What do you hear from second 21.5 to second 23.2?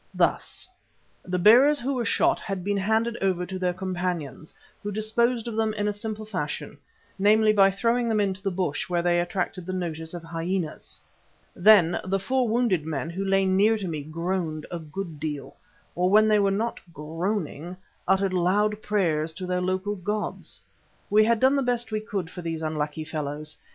the best we could for these unlucky